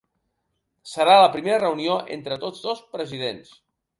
Serà 0.93 1.17
la 1.23 1.27
primera 1.35 1.59
reunió 1.61 1.99
entre 2.17 2.39
tots 2.45 2.65
dos 2.69 2.83
presidents. 2.97 3.55